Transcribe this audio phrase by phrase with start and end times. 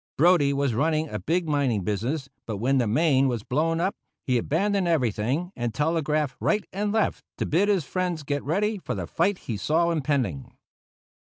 [0.17, 3.93] Brodie was running a big mining business; but when the Maine was blown up,
[4.25, 8.95] he abandoned everything and telegraphed right and left to bid his friends get ready for
[8.95, 10.57] the fight he saw impending.